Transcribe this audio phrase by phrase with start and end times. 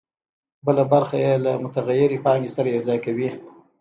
[0.65, 3.29] بله برخه یې له متغیرې پانګې سره یوځای کوي